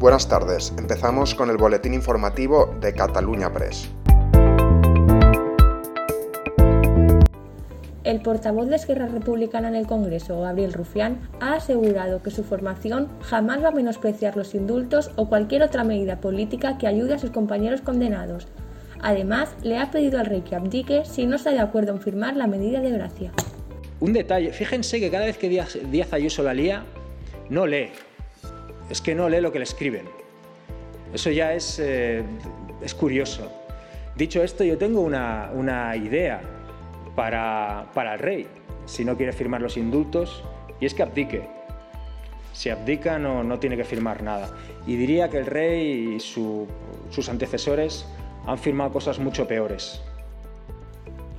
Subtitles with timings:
[0.00, 3.90] Buenas tardes, empezamos con el boletín informativo de Cataluña Press.
[8.02, 13.08] El portavoz de Esquerra Republicana en el Congreso, Gabriel Rufián, ha asegurado que su formación
[13.20, 17.28] jamás va a menospreciar los indultos o cualquier otra medida política que ayude a sus
[17.28, 18.48] compañeros condenados.
[19.02, 22.36] Además, le ha pedido al rey que abdique si no está de acuerdo en firmar
[22.36, 23.32] la medida de gracia.
[24.00, 26.84] Un detalle, fíjense que cada vez que Díaz, Ayuso la lía,
[27.50, 27.90] no lee.
[28.90, 30.06] Es que no lee lo que le escriben.
[31.14, 32.22] Eso ya es, eh,
[32.82, 33.50] es curioso.
[34.16, 36.40] Dicho esto, yo tengo una, una idea
[37.14, 38.46] para, para, el rey,
[38.86, 40.44] si no quiere firmar los indultos,
[40.80, 41.48] y es que abdique.
[42.52, 44.50] Si abdica no, no tiene que firmar nada.
[44.86, 48.06] Y diría que el rey y sus antecesores
[48.46, 50.02] han firmado cosas mucho peores.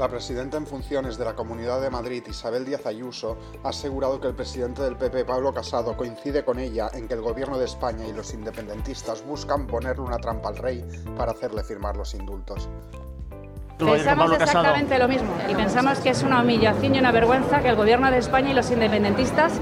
[0.00, 4.28] La presidenta en funciones de la Comunidad de Madrid, Isabel Díaz Ayuso, ha asegurado que
[4.28, 8.06] el presidente del PP, Pablo Casado, coincide con ella en que el gobierno de España
[8.06, 10.82] y los independentistas buscan ponerle una trampa al rey
[11.18, 12.66] para hacerle firmar los indultos.
[13.76, 17.76] Pensamos exactamente lo mismo y pensamos que es una humillación y una vergüenza que el
[17.76, 19.52] gobierno de España y los independentistas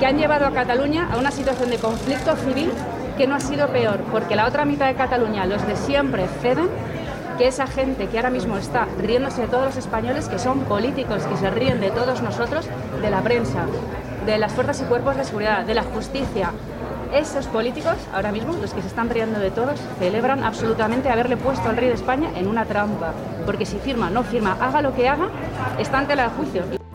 [0.00, 2.72] que han llevado a Cataluña a una situación de conflicto civil
[3.16, 6.70] que no ha sido peor, porque la otra mitad de Cataluña, los de siempre, ceden
[7.36, 11.24] que esa gente que ahora mismo está riéndose de todos los españoles, que son políticos,
[11.24, 12.66] que se ríen de todos nosotros,
[13.00, 13.66] de la prensa,
[14.24, 16.52] de las fuerzas y cuerpos de seguridad, de la justicia,
[17.12, 21.68] esos políticos, ahora mismo, los que se están riendo de todos, celebran absolutamente haberle puesto
[21.68, 23.12] al rey de España en una trampa.
[23.44, 25.28] Porque si firma, no firma, haga lo que haga,
[25.78, 26.85] está ante la juicio.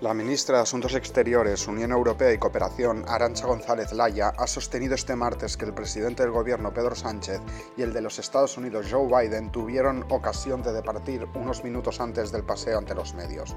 [0.00, 5.16] La ministra de Asuntos Exteriores, Unión Europea y Cooperación, Arancha González Laya, ha sostenido este
[5.16, 7.40] martes que el presidente del gobierno, Pedro Sánchez,
[7.76, 12.30] y el de los Estados Unidos, Joe Biden, tuvieron ocasión de departir unos minutos antes
[12.30, 13.56] del paseo ante los medios.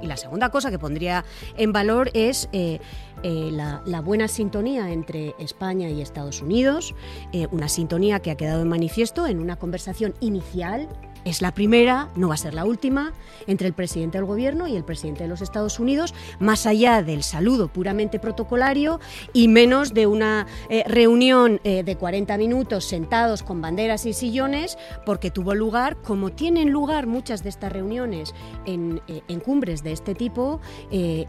[0.00, 1.24] Y la segunda cosa que pondría
[1.56, 2.78] en valor es eh,
[3.24, 6.94] eh, la, buena sintonía entre España y Estados Unidos,
[7.32, 10.88] eh, una sintonía que ha quedado en manifiesto en una conversación inicial
[11.26, 13.12] es la primera, no va a ser la última,
[13.48, 17.24] entre el presidente del Gobierno y el presidente de los Estados Unidos, más allá del
[17.24, 19.00] saludo puramente protocolario
[19.32, 24.78] y menos de una eh, reunión eh, de 40 minutos sentados con banderas y sillones,
[25.04, 28.32] porque tuvo lugar, como tienen lugar muchas de estas reuniones
[28.64, 30.60] en, eh, cumbres de este tipo,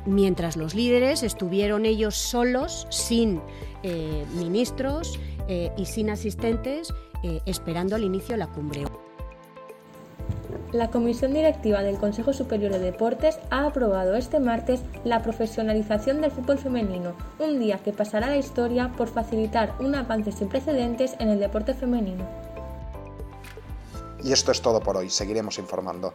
[0.05, 3.41] mientras los líderes estuvieron ellos solos, sin
[4.35, 5.19] ministros
[5.77, 6.93] y sin asistentes,
[7.45, 8.85] esperando el inicio de la cumbre.
[10.77, 16.29] La Comisión Directiva del Consejo Superior de Deportes ha aprobado este martes la profesionalización del
[16.29, 21.15] fútbol femenino, un día que pasará a la historia por facilitar un avance sin precedentes
[21.17, 22.23] en el deporte femenino.
[24.23, 26.13] Y esto es todo por hoy, seguiremos informando.